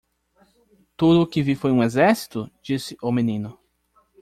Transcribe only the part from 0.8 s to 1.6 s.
"Tudo o que vi